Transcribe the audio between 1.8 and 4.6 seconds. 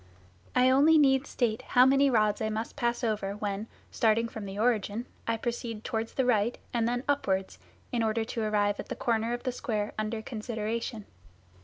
many rods I must pass over when, starting from the